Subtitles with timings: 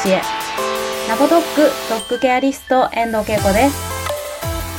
[0.00, 0.22] 私へ。
[1.10, 3.76] ラボドッグドッグケアリスト遠藤恵子です。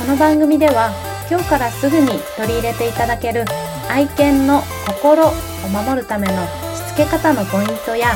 [0.00, 0.90] この番組では
[1.30, 3.44] 今日からすぐに取り入れていただける
[3.88, 5.32] 愛犬の心を
[5.68, 8.14] 守るためのしつけ方のポイントや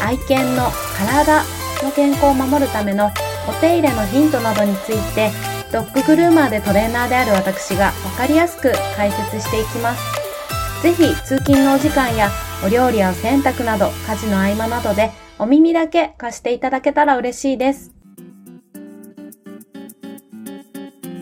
[0.00, 1.42] 愛犬の体
[1.82, 3.10] の健康を守るための
[3.48, 5.32] お手入れのヒントなどについて
[5.72, 10.82] ドッググルーマーでトレーナーである私がわかりやすく解説していきます。
[10.84, 12.30] ぜひ通勤のお時間や
[12.64, 17.92] お料理やお洗濯など家事の合間などでお耳だけ貸していただけたら嬉しいです。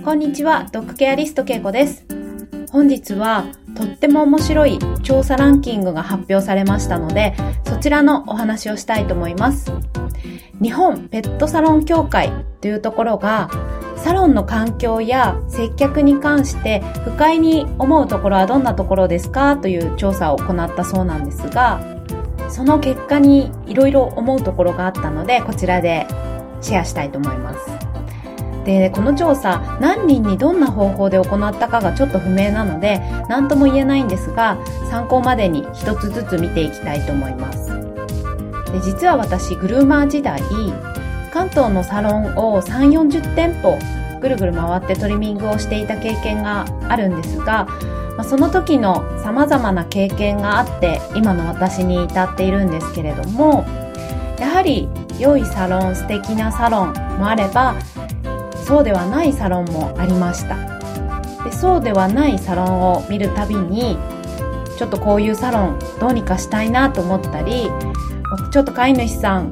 [0.04, 2.04] こんにちは、ドッグケアリストけいこです。
[2.70, 7.34] 本日はとっても面白い調査ランキングが発表されましたので、
[7.64, 9.72] そちらのお話をしたいと思います。
[10.60, 13.50] 日本ペットサロン協会というところが
[13.96, 21.80] サロンの環境や接客に関して不快に思うところはどんなところですかという調査を行ったそうなんですが、
[22.52, 26.06] その結果にいろいろ思うところがあったので、こちらで
[26.60, 27.70] シェアしたいと思います。
[28.66, 34.58] で、この調査、何人にどんな方法で行ったかがちょっと不明なので、何とも言えないんですが、
[34.90, 37.70] 参考までに一つずつ見ていきたいと思います。
[38.70, 40.40] で実は私、グルーマー時代、
[41.32, 43.78] 関東のサロンを3、40店舗
[44.20, 47.66] ぐるぐる回ってトリミングをしていた経験があるんですが、
[48.16, 53.64] まあその時の様々な経験があって今の私に至っているんですけれども
[54.38, 57.76] やはり良いサロン素敵なサロンもあれば
[58.66, 60.72] そうではないサロンもありました。
[61.44, 63.98] でそうではないサロンを見るたびに
[64.78, 67.68] ちょっとこういうサロンどうにかしたいなと思ったり
[68.52, 69.50] ちょっと飼い主さん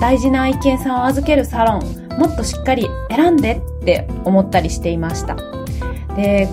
[0.00, 5.36] 大事な愛犬さんを預けるサロンもっとしっかり選んでって思ったりしていました。
[6.16, 6.48] で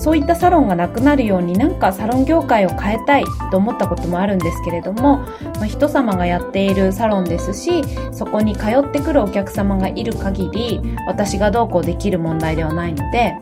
[0.00, 13.36] そういったサロンがなくなるようになんかサロン業界を変えたいと思ったこともあるんですけれども、まあ、人様がやっているサロンですしそこに通ってくるお客様がいる限り私がどうこうできる問題ではないので。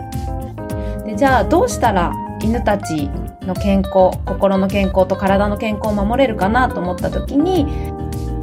[1.07, 3.09] でじゃあどうしたら犬たち
[3.43, 7.67] の健康心の健康と体の健康を守れるかなと思った時に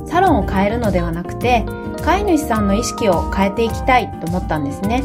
[0.07, 1.65] サロンを変えるのではなくて
[2.01, 5.03] 飼い主さんの意識を変えていきたいと思ったんですね。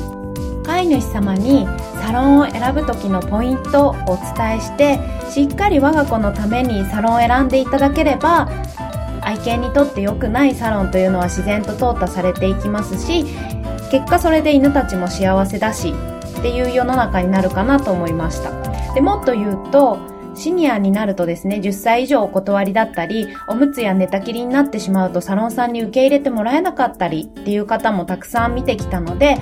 [0.65, 1.67] 飼い主様に
[2.01, 4.99] サロンを選ぶ時のポイントをお伝えして
[5.31, 8.49] しっかり我が子のためにサロンを選んでいただければ
[9.21, 13.25] 愛犬にとって良くないサロンというのは自然と淘汰されていきますし
[13.91, 15.93] 結果それで犬たちも幸せだし
[16.39, 18.51] っていう世の中になるかなと思いました。
[18.95, 19.99] でもっと言うと
[20.35, 29.39] シニアになるとですね、10歳以上お断りだったり、おむつや寝たきりになってしまうとサロンさんに受け入れてもらえなかったりっていう方もたくさん見てきたので、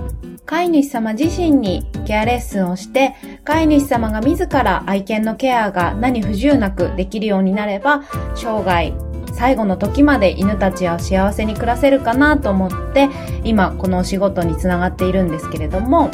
[0.48, 3.14] 飼い主様自身にケアレッスンをして、
[3.44, 8.02] 飼い主様が自ら愛犬のケアが何不自由なくできるようになれば、
[8.34, 8.94] 生涯
[9.34, 13.10] 最後の時まで犬たちは幸せに暮らせるかなと思って、
[13.44, 16.10] 今このお仕事につながっているんですけれども、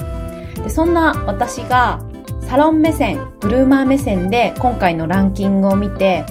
[0.65, 2.01] でそんな私が
[2.41, 6.25] サロン目線、グルーマー目線で今回のランキングを見て、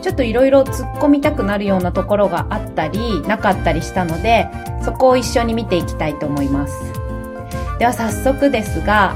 [0.00, 4.46] ちょっといろいろ突っ込みたくなるようなところがあったり、なかったりしたので、
[4.84, 6.97] そこを一緒に見ていきたいと思います。
[7.78, 9.14] では早速ですが、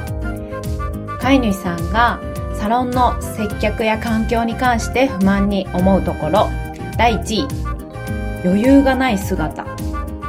[1.21, 2.21] 飼い主さんが
[2.55, 6.49] サロンの接客や環境に関して不満に思うところ、
[6.97, 7.49] 第1位、
[8.45, 9.65] 余裕がない姿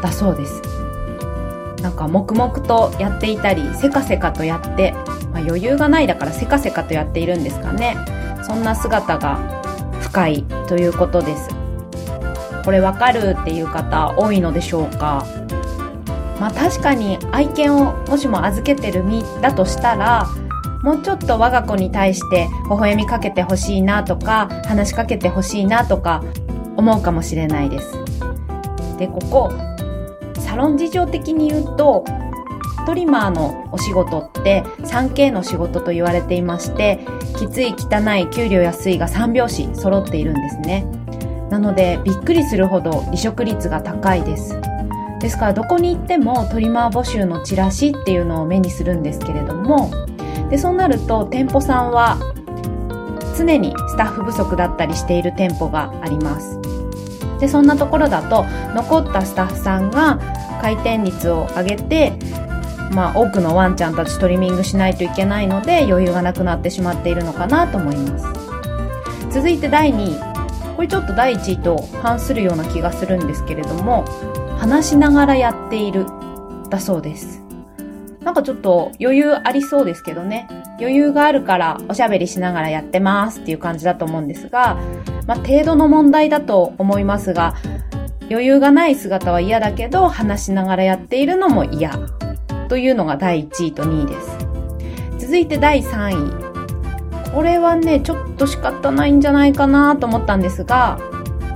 [0.02, 0.62] だそうです。
[1.84, 4.94] なんか黙々とやっていたり、せかせかとやって、
[5.32, 7.98] まあ、余裕がないだからせかせかとやっているんですかね。
[8.42, 9.38] そんな姿が
[10.00, 11.50] 不快ということです。
[12.64, 15.26] これわかるっていう方多いのでしょうか？
[16.44, 20.28] まあ確かに愛犬をもしも預けてる身だとしたら、
[20.82, 26.22] もうちょっと我が子に対して微笑みかけてほしいなとか、話しかけてほしいなとか
[26.76, 27.98] 思うかもしれないです。
[28.98, 29.54] で、ここ、
[30.42, 32.04] サロン事情的に言うと、
[32.86, 37.00] トリマーのお仕事って 3K の仕事と言われていまして、
[37.38, 40.86] きつい汚い給料安いが3拍子揃っているんですね。
[41.50, 44.60] なのでびっくりするほど離職率が高いです。
[45.24, 49.90] ですからどこに行ってもトリマー募集のチラシっていうのを目にするんですけれども
[50.50, 52.18] でそうなると店舗さんは
[53.38, 56.60] 常にスタッフ不足だったりしている店舗があります。
[57.40, 58.44] でそんなところだと
[58.76, 60.20] 残ったスタッフさんが
[60.62, 62.12] 回転率を上げて
[62.92, 68.26] まあ多くのワンちゃんたちトリミングしないといけないので余裕がなくなってしまっているのかなと思います。
[69.32, 70.76] 続いて第2位。
[70.76, 74.04] これちょっと第1位と反するような気がするんですけれども
[74.64, 76.06] 話しながらやっている
[76.70, 77.42] だそうです。
[78.22, 80.48] なんかちょっと余裕ありそうですけどね。
[80.80, 84.78] 余裕があるからおしゃべりしながらやってますっていう感じだと思うんですが、
[85.28, 87.56] まあ、程度の問題だと思いますが、
[88.30, 92.00] 余裕がない姿は嫌だけど、話しながらやっているのも嫌。
[92.70, 94.22] というのが第1位と2位で
[95.20, 95.26] す。
[95.26, 97.32] 続いて第3位。
[97.34, 101.00] これはね、ちょっと仕方ないんじゃないかなと思ったんですが、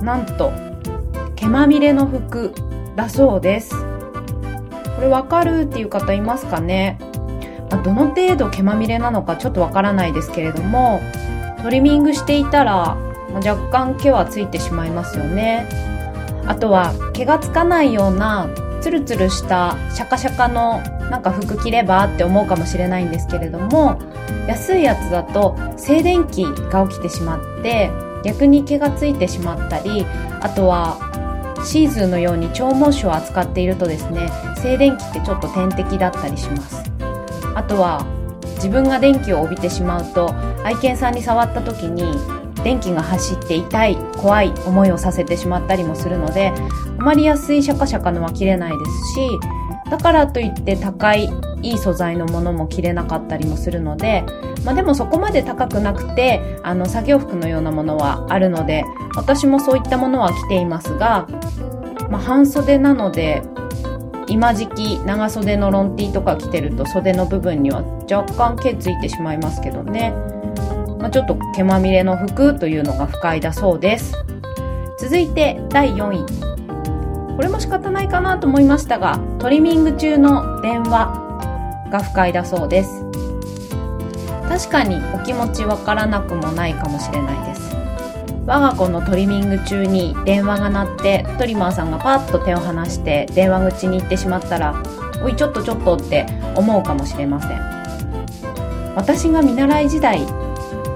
[0.02, 0.52] なんと、
[1.36, 2.52] 毛まみれの服
[2.98, 3.74] だそうです。
[4.96, 6.98] これわかるっていう方いますかね？
[7.84, 11.00] どの程度毛まみれなのかちょっとわからないですけれども、
[11.62, 12.96] トリミングしていたら、
[13.34, 15.68] 若干毛はついてしまいますよね。
[16.46, 18.48] あとは毛がつかないような
[18.80, 20.80] ツルツルしたシャカシャカの
[21.10, 24.00] なんか服着ればって思うかもしれないんですけれども
[24.48, 27.90] 安いやつだと静電気が起きてしまって
[28.24, 30.06] 逆に毛がついてしまったり
[30.40, 31.07] あとは
[31.64, 36.82] シーズンのように長毛種を扱っているとですね静電気ってちょっと天敵だったりします。
[37.54, 38.06] あとは
[38.54, 40.32] 自分が電気を帯びてしまうと
[40.64, 42.02] 愛犬さんに触った時に
[42.62, 46.52] 電気が走って痛い怖い思いをさせてしまったりもするので
[46.98, 51.28] あまり安いシャカシャカのは切れないですしだからといって高い
[51.62, 54.24] いい素材のものも着れなかったりもするので、
[54.64, 58.84] まあ、でもそこまで高くなくてあの作業服のようなものはあるので
[59.16, 61.26] 私もそういったものは着ていますが、
[62.10, 63.42] まあ、半袖なので
[64.28, 70.12] 今時期長袖のロンティーとか着てると袖の部分には若干毛ついてしまいますけどね、
[70.98, 74.12] まあ、ちょっと毛まみれの服というのが不快だそうです。
[74.98, 76.48] 続いて第4位。
[77.36, 81.27] これも仕方ないかなと思いましたが、トリミング中の電話。
[81.88, 83.04] が不快だそうです。
[84.48, 87.76] 確かにお気持ちわからなくもないかもしれないです。
[88.46, 94.82] 我が子のトリミング中に電話が鳴ってトリマーさんがパッと手を離して電話口に行ってしまったら
[95.22, 96.24] おいちょっとちょっとって
[96.54, 100.24] 思うかもしれません私が見習い時代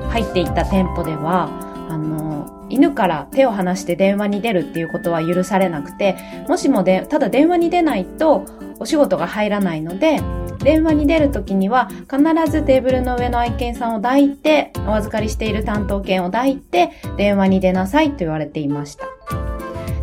[0.08, 1.50] 入っていった店舗では
[1.90, 2.32] あの
[2.72, 6.16] 犬から手を離して電話に出るっていうことは許されなくて、
[6.48, 8.46] もしもで、ただ電話に出ないと
[8.78, 10.22] お仕事が入らないので、
[10.64, 12.18] 電話に出るときには必
[12.50, 19.06] ずテーブルの上の愛犬さんを抱いて、お預かりしている担当犬を抱いて、電話に出なさいと言われていました。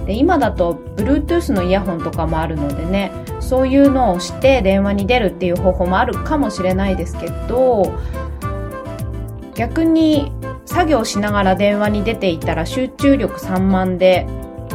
[0.06, 7.94] で今だと Bluetooth のイヤホンとかもあるのでね、そういうのをして電話に出るっていう方法もあるかもしれないですけど、
[9.56, 10.31] 逆に
[10.65, 14.25] 作業しながら電話に出ていたら集中力散漫で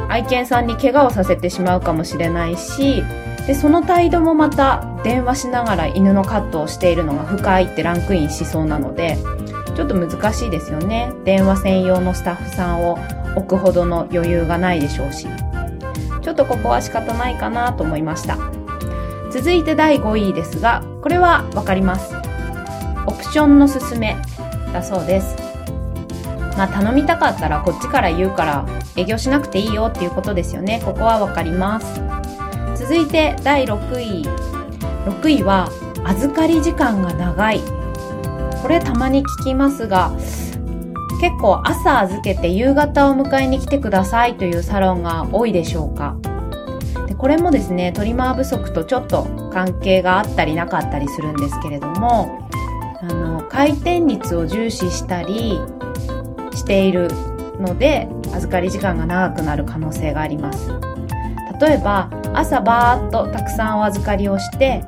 [0.09, 3.03] 愛犬さんに怪我をさせてしまうかもしれないし
[3.47, 9.19] でその態度もまた電話しながら犬のカットをしているのが不快ってランクインしそうなので
[9.77, 11.13] ちょっと難しいですよね。
[11.25, 12.99] 電話専用のスタッフさんを
[13.37, 15.27] 置くほどの余裕がないでしょうし。
[16.23, 18.39] ちょっとここは仕方ないかなと思いました。
[19.31, 22.15] 続いて第5位ですがこれはわかります。
[23.07, 24.17] オプションのすすめ
[24.73, 25.37] だそうです。
[26.57, 30.81] まあ頼みたかったらこっちから言うから営業しなくていいよっていうことですよね。
[30.85, 32.01] ここはわかります。
[32.85, 34.23] 続いて第6位。
[35.07, 35.71] 6位は
[36.05, 37.61] 預かり時間が長い。
[38.61, 40.13] これたまに聞きますが、
[41.19, 46.19] 結構朝預けて夕方を迎えに来てくださいというサロンが多いでしょうか。
[47.07, 52.51] でこれもですね、トリマー不足とちょっと関係があったりなかったりするんですけれども、
[53.01, 55.59] あの、回転率を重視したり、
[56.53, 57.09] している
[57.59, 60.69] ので預かり時間が長くなる可能性があります
[61.61, 64.85] 例えば朝バーッとたくさんお預かりをして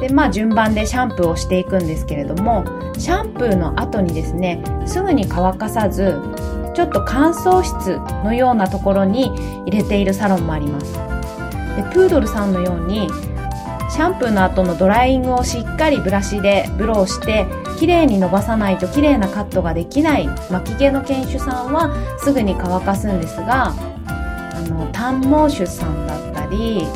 [0.00, 2.64] でまあ順番でシャンプーをしていくんですけれども
[2.98, 6.20] シャンプーの後にですねすぐに乾かさず
[6.74, 9.30] ちょっと乾燥室のようなところに
[9.66, 10.92] 入れているサロンもあります。
[11.76, 13.08] でプードルさんのように
[13.90, 17.46] シャンプーの後のドライイングをしっかりブラシでブローして
[17.78, 26.05] 綺麗に伸ばさないと綺麗なカットができない巻き毛の犬種さんはすぐに乾かすんですがあの短毛種さん
[26.46, 26.86] たり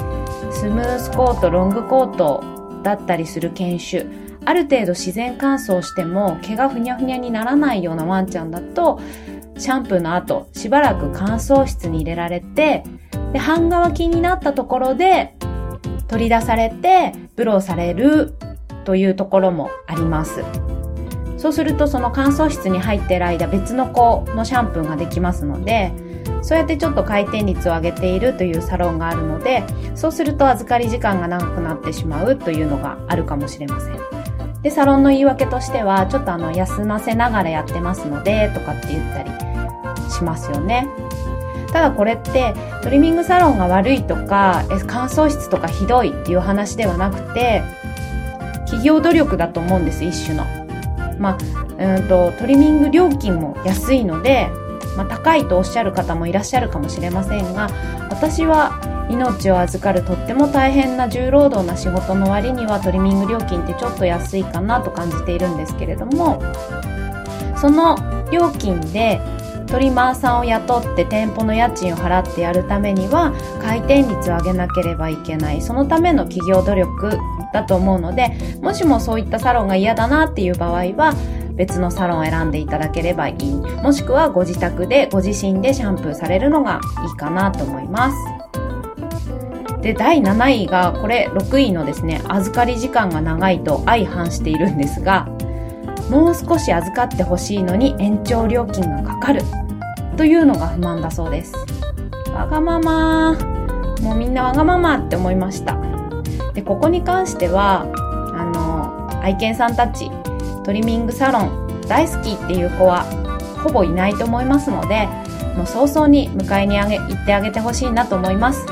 [0.53, 2.43] スムースコートロングコート
[2.83, 4.07] だったりする犬種
[4.45, 9.01] ある程度自然乾燥しても毛がふにゃふにゃにならないようなワンちゃんだと
[9.59, 12.85] シャンプーの後しばらく乾燥室に入れられて
[13.33, 15.35] で半乾きになったところで
[16.09, 18.35] 取り出されてブローされる
[18.85, 20.43] というところもあります。
[21.37, 25.91] そうするとその乾燥室に入っている間別の子のシャンプーができますので、
[26.43, 33.99] そうやってちょっと回転率を上げているというサロンがあるので、そうすると預かり時間が長くなってしまうというのがあるかもしれません。
[34.63, 39.31] で、サロンの言い訳としては、ちょっとあの、休ませながらやってますので、とかって言ったり
[40.11, 40.89] しますよね。
[41.73, 47.63] ただこれってトリミングサロンが悪いとか乾燥室とかひどいっていう話ではなくて
[48.65, 50.45] 企業努力だと思うんです一種の。
[51.19, 51.39] ま
[51.79, 54.49] あ、うんとトリミング料金も安いので
[54.97, 57.71] まあ、高いとおっしゃる方もいらっしゃるかもしれませんが
[58.11, 58.81] 私は
[59.11, 66.41] 命を預かるとっても大変な重労働な仕事の割にはトリミング料金ってちょっと安いかなと感じているんですけれども
[67.57, 67.97] その
[68.31, 69.21] 料金で
[69.67, 75.63] トリマーさんを雇って店舗の家賃を払ってやるためには回転率を上げなければいけない。
[75.63, 77.19] そのための企業努力
[77.53, 81.15] だと思うのでもしもそういったサロンが嫌だなっていう場合は
[81.61, 83.55] 別のサロンを選んでいただければいい。
[83.83, 88.17] もしくはご自宅でご自身でシャンプーされるのがいいかなと思います。
[89.83, 95.27] で第7位がこれ6位のですね預かり時間が長いと相反しているんですが
[96.11, 99.43] もう少し預かってほしいのに延長料金がかかる。
[100.17, 101.53] というのが不満だそうです。
[102.33, 103.37] わがまま。
[104.01, 105.77] もうみんなわがままって思いました。
[106.55, 107.83] でここに関しては
[108.35, 110.11] あの愛犬さんたち
[110.71, 113.03] トリミングサロン大好きっていう子は
[113.65, 115.09] ほぼいないと思いますので
[115.57, 118.65] もう早々に迎えにあげ行ってあげてほしいなと思います。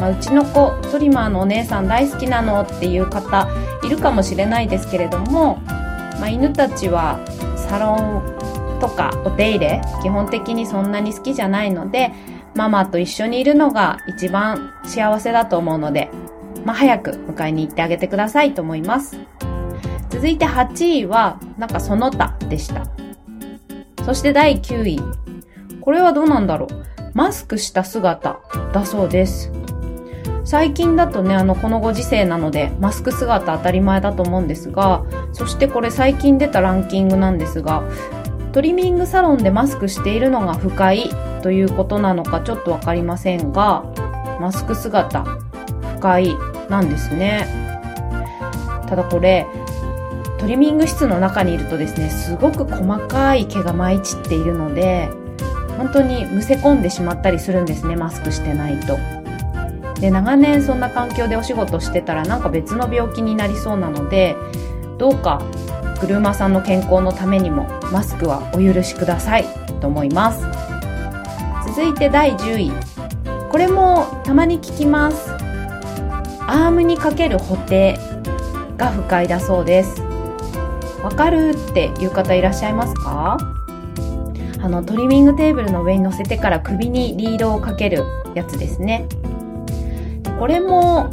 [0.00, 3.46] まあ、うちの子トリマーのお姉さん大好きなのっていう方
[3.84, 5.56] いるかもしれないですけれども、
[6.18, 7.20] まあ、犬たちは
[7.56, 12.10] サロンとかお手入れ基本的にそんなに好きじゃないので
[12.54, 16.08] ママと一緒にいるのが一番幸せだと思うので、
[16.64, 19.18] まあ、早く迎えに行ってあげてくださいと思います。
[20.10, 22.86] 続いて8位はなんかその他でした。
[24.04, 25.00] そして第9位。
[25.80, 26.88] これはどうなんだろう。
[27.14, 28.38] マスクした姿
[28.72, 29.50] だそうです。
[30.44, 37.82] 最近だとね、あの、このご時世なので、マスク姿当たり前だと思うんですが、そしてこれ最近出たランキングなんですが、
[38.52, 41.10] トリミングサロンでマスクしているのが不快
[41.42, 43.84] ということなのかちょっとわかりませんが、
[44.40, 46.34] マスク姿、不快
[46.70, 47.46] なんですね。
[48.88, 49.46] ただこれ、
[50.48, 55.10] トリミング室の中にいるとですね、すごく細かい毛が舞い散っているので、
[55.76, 58.96] 本当にむせ込んでしまったりするんですね、マスクしてないと。
[60.00, 64.36] で長年そんな環境でお仕事してたらなんか別の病気になりそうなので
[64.96, 65.42] どうか
[66.00, 69.44] 車さんの健康のためにもマスクはお許しください
[69.82, 70.46] と思います。
[71.66, 72.72] 続いて第10位。
[73.50, 75.30] これもたまに聞きます。
[76.46, 77.98] アームにかける補定
[78.78, 80.07] が不快だそうです。
[81.02, 83.38] わかるっていう方いらっしゃいますか？
[84.60, 89.06] あのトリミングテーブルの上に乗せてから首にリードをかけるやつですね。
[90.38, 91.10] これも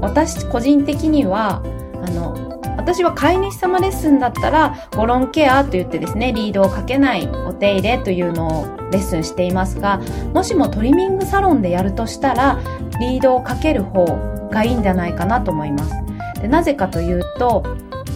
[0.00, 1.62] 私個人的には
[2.04, 10.00] あの私は飼い主様レッスンだったらゴロンケアと言ってですねリードをかけないお手入れというのをレッスンしていますが
[10.32, 12.58] もしもトリミングサロンでやるとしたら
[13.00, 14.06] リードをかける方
[14.50, 15.92] がいいんじゃないかなと思います。
[16.40, 17.62] でなぜかというと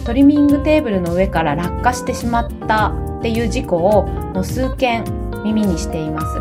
[0.05, 5.03] トリミングテーブルの上から落下してしまったっていう事故をもう数件
[5.43, 6.35] 耳にしています。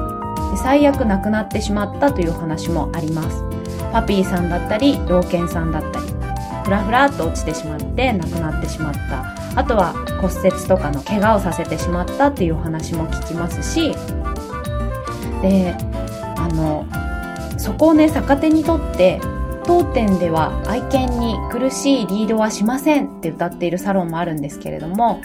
[0.52, 3.42] で最悪亡くなってしまったという話もあります。
[3.90, 6.06] パピーさんだったり老犬さんだったり
[6.64, 9.58] ふらふらっと落ちてしまって亡くなってしまった。
[9.58, 13.94] あとは骨折とかの怪我をさせてしまったっていうお話も聞きますし。
[15.40, 15.74] で
[16.36, 16.84] あの
[17.56, 19.20] そこをね逆手にとって
[19.66, 25.20] 当店では愛犬に苦しいリードはしませんって歌っているサロンもあるんですけれども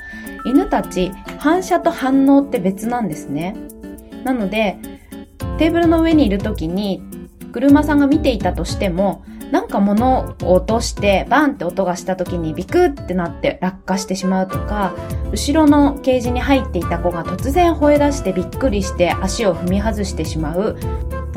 [0.46, 3.56] 犬たち反射と反応って別なんですね。
[4.24, 4.78] なので
[5.58, 7.02] テーブルの上にいる時に
[7.52, 14.94] 車さんが見ていたとしても、なんか物を落としてバンって音がした時にビクってなって落下してしまうとか、
[15.32, 20.78] 後ろのケージに入っていた子が突然吠え出してびっくりして足を踏み外してしまう、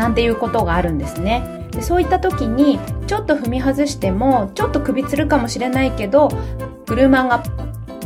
[0.03, 1.69] なんていうことがあるんですね。
[1.71, 6.29] でそういった時に、ちょっと踏み外しても、ちょっと首つるかもしれないけど、
[6.87, 7.45] 車が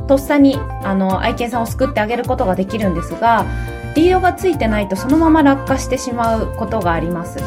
[0.07, 3.47] とっさにあの愛犬さんを救ってあげることができるんですが、
[3.95, 7.39] リードがついてないとそのまま落下してしまうことがあります。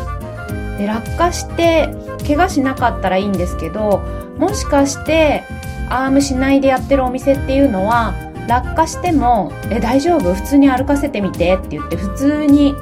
[0.79, 1.89] で落下して
[2.25, 4.01] 怪我しなかったらいいんですけど
[4.37, 5.43] もしかして
[5.89, 8.13] アームしないでやってるお店っていうのは
[8.47, 10.33] 落下しても「え大丈夫？
[10.33, 12.73] 普通に歩かせてみて」って言って普通に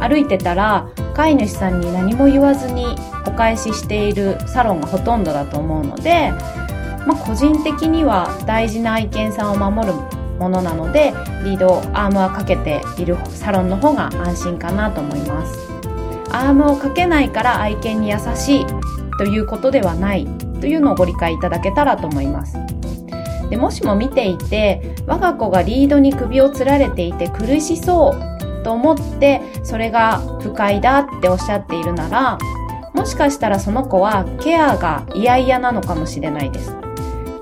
[0.00, 6.30] 歩いてたら飼い主さんに何も言わずにお返ししているサロンがほとんどだと思うので、
[7.06, 9.94] まあ、個人的には大事な愛犬さんを守る
[10.38, 11.12] ものなので
[11.44, 15.66] リードアームはかけているサロンの方が安心かなと思います。
[16.30, 18.66] アームをかけないから愛犬に優しい
[19.16, 20.26] ということではない
[20.60, 22.58] というのをご理解いただけたらと思います。
[23.48, 28.35] でもしも見ていて我が子がリードに首をつられていて苦しそう
[28.66, 32.36] と思ってそれが不快だっておっしゃっているなら
[32.94, 36.74] もしかしたらその子はケアが嫌々なのかもしれないです。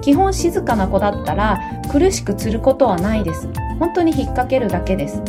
[0.02, 3.48] 基本静かな子だったら苦しくつることはないです。
[3.78, 5.22] 本当に引っ掛けるだけです。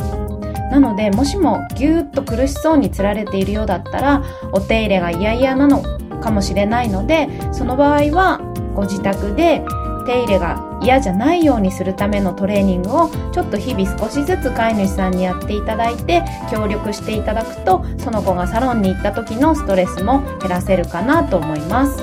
[0.70, 4.22] なのでもしもぎゅーっと苦しそうにつられているようだったら
[4.52, 8.40] お手入れが嫌々なのかもしれないのでその場合は
[8.74, 9.64] ご自宅で
[10.04, 21.98] 手入れが嫌じゃないようにするためのトレーニングをちょっと日々少しずつ飼い主さんにやっていただいて協力していただくとその子がサロンに行った時のストレスも減らせるかなと思います。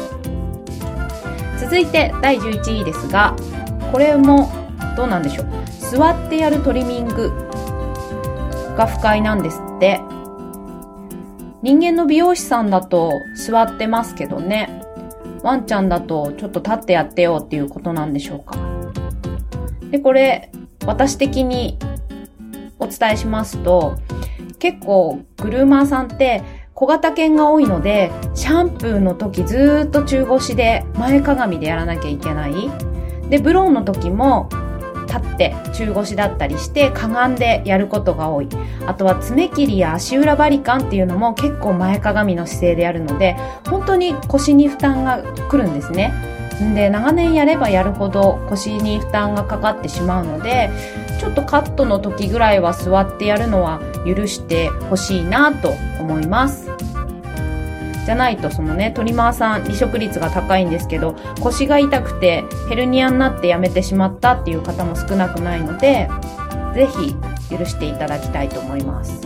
[1.61, 3.37] 続いて第11位ですが
[3.93, 4.51] これも
[4.97, 5.47] どうなんでしょう。
[5.79, 7.31] 座ってやるトリミング
[8.75, 10.01] が不快なんですって。
[11.61, 14.83] 人間の美容師さんだと座ってますけどね。
[15.41, 18.62] ワンちゃんだとちょっと立ってやってよっていうことなんでしょうか。
[19.93, 20.49] で、これ、
[20.87, 21.77] 私的に
[22.79, 23.99] お伝えしますと、
[24.57, 26.41] 結構グルーマーさんって
[26.73, 32.55] 小型犬が多いので、シャンプーの時ずっと中腰で前かがみでやらなきゃいけない。
[33.29, 34.49] で、ブローの時も
[35.05, 38.49] 立って中腰だったりしてかがんでやることが多い
[38.87, 43.35] あとは爪切りや足裏バリカンっていうのも結構前かがみの姿勢でやるので
[43.69, 46.13] 本当に腰に負担がくるんですね
[46.75, 50.69] で長年やればやるほど腰に負担がかかってしまうので
[51.19, 55.69] ちょっとカットの時ぐらいは座ってやるのは許してほしいなと
[55.99, 56.69] 思います。
[58.05, 66.09] じゃないとそのねトリマーさん離職率が高いんですけど腰が痛くてヘルニアになって辞めてしまったっていう方も少なくないので
[66.75, 67.15] ぜひ
[67.49, 69.21] 許していただきたいと思います。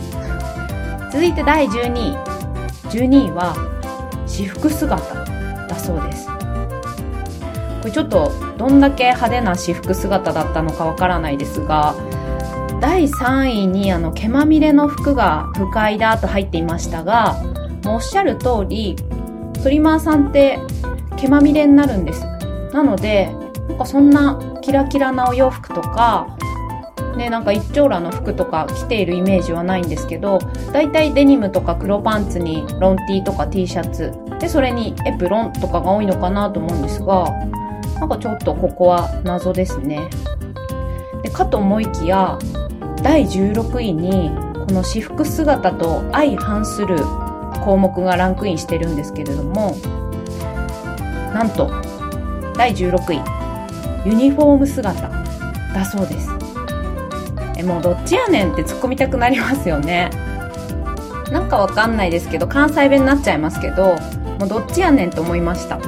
[1.10, 2.38] 続いて第12位。
[2.88, 3.54] 12位は
[4.26, 5.24] 私服姿
[5.66, 6.37] だそうです。
[7.80, 11.94] これちょっとどんだけ派手な私服姿だったのかわからないですが
[12.80, 17.42] 第3位にあの毛まみれの服が不快だと入っていましたが
[17.84, 18.96] もうおっしゃる通り、
[19.62, 20.58] トリマーさんって
[21.16, 22.24] 毛まみれになるんです。
[22.72, 23.32] なので、
[23.68, 26.36] なんかそんなキラキラなお洋服とか、
[27.16, 30.38] ね、なんか一丁羅の服とか着ているイメージはないんですけど、
[30.72, 37.24] だいたいデニムとか黒パンツにロン T とか T シャツ、で、それにエプロンとかが多いのかなと思うんですが、
[38.00, 40.08] なんかちょっとここは謎ですね。
[41.22, 42.38] で、かと思いきや、
[43.02, 44.30] 第16位に、
[44.68, 46.98] この私服姿と相反する
[47.64, 49.76] 項目がランクインしてるんですけれども
[51.32, 51.70] なんと
[52.54, 55.08] 第16位ユニフォーム姿
[55.74, 56.30] だそうです。
[57.56, 60.10] えもうどっちやねんって突っ込みたくなりますよね。
[61.30, 63.96] なんかわかんないですけど関西弁になっちゃいますけど
[64.38, 65.78] もうどっちやねんと思いました。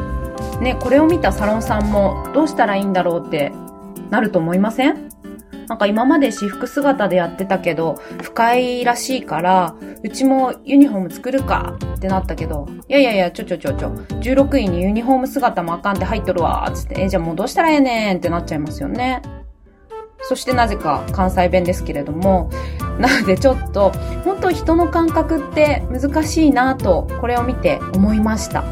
[0.61, 3.53] ねこれを見たサロンさんもどうしたらいいんだろうって
[4.11, 5.09] なると思いません？
[5.69, 19.23] なんか今まで私服姿でやってたけど、不快らしいから、うちもユニフォーム作るかってなったけど、いやいやいや、ちょちょちょちょ、16位にユニフォーム姿もあかんって入っとるわ、つって、え、じゃあもうどうしたらええねんってなっちゃいますよね。
[20.23, 22.51] そしてなぜか関西弁ですけれども、
[22.99, 23.93] なのでちょっと、
[24.25, 28.65] 本当人の感覚って難しいなと、これを見て思いました。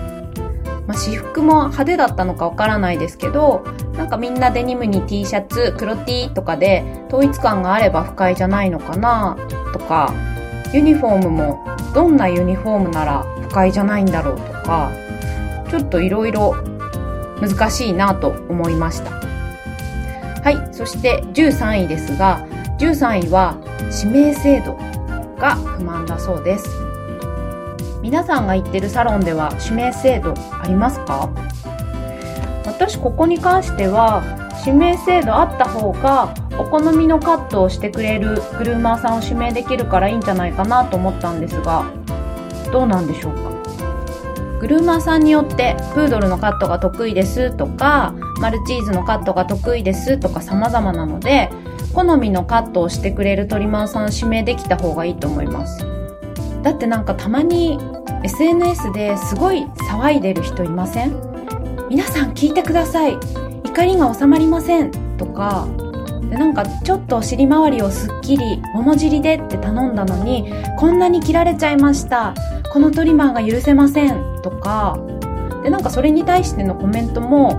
[0.88, 9.37] まあ、私服も派手だったのかわからないですけど、なんかみんなデニムに T シャツ、黒 T とかで統一感があれば不快じゃないのかな
[9.74, 10.14] とか、
[10.72, 14.90] ユニフォームもどんなユニフォームなら不快じゃないんだろうとか、
[15.68, 16.55] ちょっといろいろ
[17.38, 19.11] 難しいなと思いました。
[19.11, 22.46] はい、そして13位ですが、
[22.79, 23.59] 13位は
[24.03, 24.74] 指名制度
[25.37, 26.88] が不満だそうです。
[28.09, 31.29] 皆さんが行ってるサロンでは指名制度ありますか？
[32.64, 34.23] 私ここに関しては
[34.64, 41.85] 指名制度あった方がお好みのカットをしてくれるグルーマーさんを指名できるからいいんじゃないかなと思ったんですが
[42.73, 43.51] どうなんでしょうか？
[44.61, 51.51] グルーマーさんによってプードルのカットが得意ですとかマルチーズのカットが得意ですとか様々なので
[51.92, 55.85] 好みのカットをしてくれるトリマーさん指名できた方がいいと思います。
[56.62, 57.79] だってなんかたまに
[58.25, 61.14] SNS ですごい騒いでる人いません？
[61.88, 63.18] 皆さん聞いてください。
[63.64, 65.68] 怒りが収まりませんとか。
[66.29, 72.35] でなんかちょっとお尻周りをすっきり桃尻でって頼んだのにこんなに切られちゃいました。
[72.73, 74.99] このトリマーが許せませんとか。
[75.62, 77.53] でなんかそれに対してのコメントも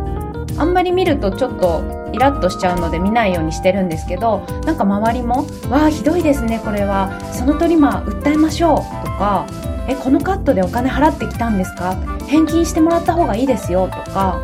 [0.58, 7.10] あんまり見るとちょっとイラッとしちゃうので見ないようにしてるんですけどなんか周りも「わあひどいですねこれは。
[7.34, 9.46] そのトリマー訴えましょう」とか
[9.88, 11.96] えこのカットでお金払ってきたんですか？
[12.28, 13.88] 返金してもらった方がいいですよ。
[14.06, 14.40] とか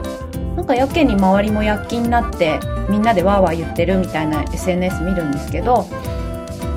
[0.56, 5.86] なんかやけに周りも躍起になってみんなでわーわー言ってるみたいな SNS 見るんですけど、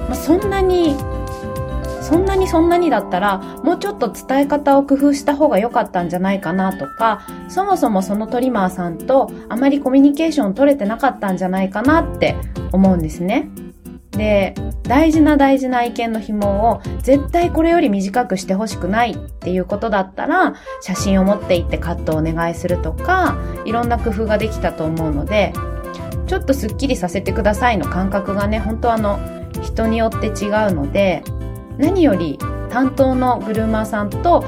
[0.09, 0.97] まあ、そんなに
[2.09, 12.35] そんなにそんなにだったらもうちょっと伝え方を工夫した方が良かったんじゃないかなとかそもそもそのトリマーさんとあまりコミュニケーション取れてなかったんじゃないかなって
[12.73, 13.51] 思うんですね。
[14.13, 25.53] で、大事な大事な愛犬の紐を絶対これより短くしてほしくないっていうことだったら、写真を持って行ってカットをお願いするとか、いろんな工夫ができたと思うので、
[26.27, 29.21] ちょっとスッキリさせてくださいの感覚がね、本当あの、
[29.63, 31.23] 人によって違うので、
[31.79, 32.39] 何より
[32.71, 34.45] 担当のグルーマーさんと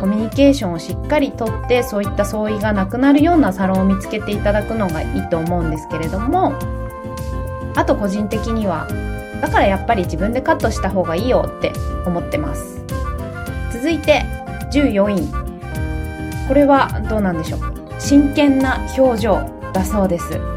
[0.00, 6.52] コミュニケーションをしっかりとってそういった相違がなくなるようなサロンを見つけていただくのがいいと思うんですけれども
[7.74, 8.86] あと個人的には
[9.40, 11.72] だからやっぱり自分でカットした方がいいよって
[12.06, 12.82] 思ってます。
[13.72, 14.22] 続いて
[14.72, 16.48] 14位。
[16.48, 17.60] これはどうなんでしょう。
[17.98, 19.34] 真剣な表情
[19.74, 20.53] だそうです。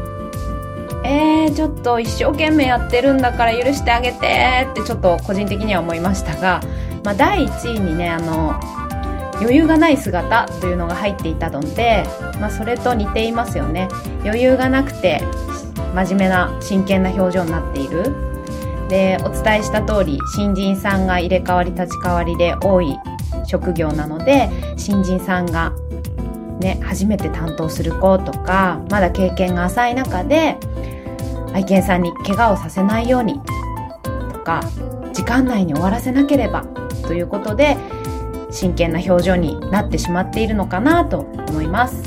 [1.08, 6.60] えー、ちょっと一生懸命やってるんだから許してあげてってちょっと個人的には思いましたが、
[7.02, 8.60] まあ、第1位にねあの
[9.40, 12.04] 余裕がない姿というのが入っていたので、
[12.38, 13.88] まあ、それと似ていますよね。
[14.24, 15.22] 余裕がなくて
[15.94, 18.14] 真面目な真剣な表情になっている。
[18.88, 22.98] でお伝えした通り新人さんが入れ替わり立ち替わりで多い
[23.46, 25.74] 職業なので新人さんが
[26.58, 30.56] ね初めて担当する子とかまだ経験が浅い中で
[31.54, 33.40] 愛犬さんに怪我をさせないように
[34.32, 34.62] とか
[35.12, 36.64] 時間内に終わらせなければ
[37.06, 37.76] ということで
[38.50, 42.04] 真剣な表情になってしまっているのかなと思います。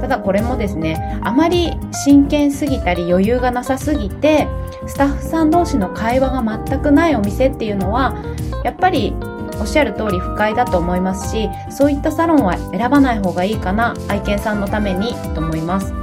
[0.00, 1.72] ただこれもですねあまり
[2.04, 4.48] 真剣すぎたり余裕がなさすぎて
[4.86, 8.16] スタッフさん同士の会話が全くないお店っていうのは
[8.64, 9.14] やっぱり
[9.60, 15.99] おっしゃる通り不快だと思いますしそういったサロンは選ばない方がいいかな愛犬さんのためにと思います。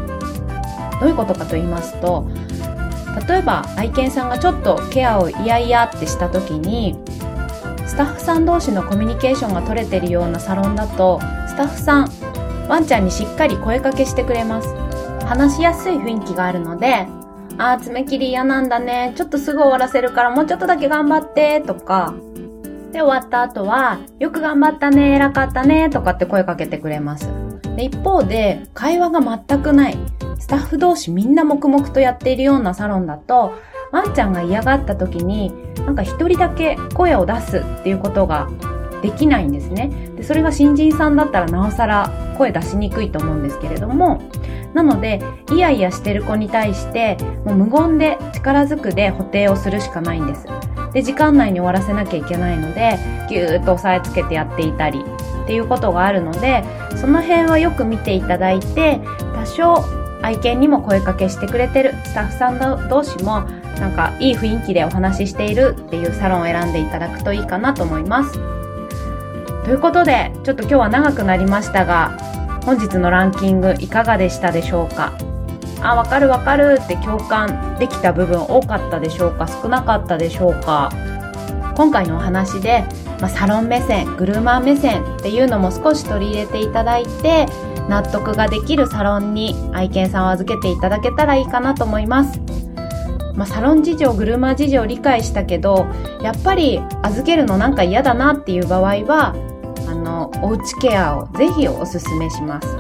[1.00, 2.28] どういうことかと言いますと
[3.28, 6.98] 例えば愛犬さんがちょっとケアを嫌々ってした時に
[7.86, 12.12] スタッフさん同士のコミュニケーションが取れてるようなサロンだとスタッフさん
[12.68, 14.68] ワンちゃんにしっかり声かけしてくれます。
[15.26, 17.08] 話しやすい雰囲気があるので
[17.58, 19.14] あー爪切り嫌なんだね。
[19.16, 21.62] ちょっとすぐ終わらせるからもうちょっとだけ頑張って。
[21.62, 22.14] とか。
[22.92, 25.16] で終わった後はよく頑張ったね。
[25.16, 25.90] 偉かったね。
[25.90, 27.30] とかって声かけてくれます。
[27.76, 29.98] で一方で会話が全くない。
[30.40, 33.56] スタッフ同士みんな黙々とやっているようなサロンだと
[33.92, 35.54] ワンちゃんが嫌がった時に
[35.86, 38.50] なんか一人だけ声を出すっていうことが
[39.02, 39.90] できないんですね。
[40.16, 44.22] でそれが新人さんだったらなおさら声出しにくいと思うんですけれども。
[44.74, 45.22] なので
[45.52, 50.46] イヤイヤしてる子に対してもう無言で力ずくで補填をするしかないんです。
[50.94, 55.04] で時間内に終わらせなきゃいけないのでぎゅーっと押さえつけてやっていたり
[55.44, 56.64] っていうことがあるので
[56.96, 59.00] その辺はよく見ていただいて
[59.36, 59.84] 多少
[60.22, 61.94] 愛犬にも声かけしてくれてる。
[62.04, 63.42] スタッフさん同士も
[63.80, 68.34] なんかいい雰囲気でお話ししているっていうサロンを選んでいただくといいかなと思います。
[69.64, 72.18] ということで、ちょっと今日は長くなりましたが、
[72.66, 75.14] 本日のランキングいかがでしたでしょうか？
[75.82, 79.48] あ、わかるわかるって共感できた部分多かったでしょうか？
[79.48, 80.90] 少なかったでしょうか？
[81.76, 82.84] 今回のお話で、
[83.22, 87.46] まあ、サロン目線、グルーマー目線っていうのも少し取り入れていただいて、
[87.90, 92.42] 納得ができるサロンに愛犬さんを預けていただけたらいいかなと思います。
[93.36, 95.86] まあ、サロン事情、グルーマー事情理解したけど、
[96.22, 99.36] やっぱり預けるのなんか嫌だなっていう場合は、
[99.88, 102.78] あの、おうちケアをぜひおすすめします。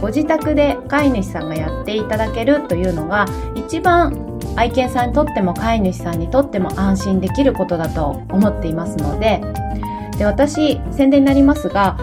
[0.00, 9.40] ご自宅で飼い主さんがやっていただけるというのが一番愛犬さんにとっても飼い主さんにとっても安心できることだと思っていますので、
[10.18, 11.96] で、私、宣伝になりますが、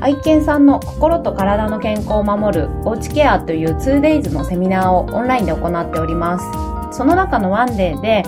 [0.00, 6.68] 愛犬さんの心と体の健康を守るおうちケアという 2days のセミナーをオンラインで行っております。
[6.96, 8.22] その中のワンデーで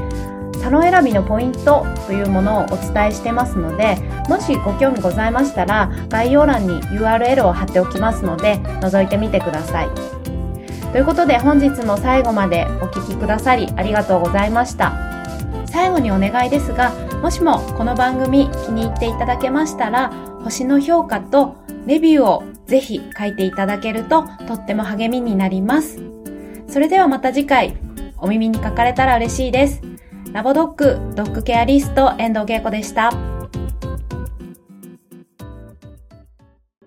[0.60, 3.96] サロン選びのポイントというものをお伝えしてますので
[4.28, 9.88] もしご興味ございましたら概要欄に URL を貼っておきますので覗いてみてください
[10.92, 14.92] ということで本日も最後までお聴きくださりありがとうございました
[15.66, 16.90] 最後にお願いですが
[17.22, 25.98] もしもこの番組気に入っていただけましたら星の評価とレビューをぜひ書いていただけるととっても励みになります
[26.68, 27.76] それではまた次回
[28.20, 29.82] お耳に書かれたら嬉しいです。
[30.32, 33.39] ラボドッグ、ドッグケアリスト、遠藤恵子でした。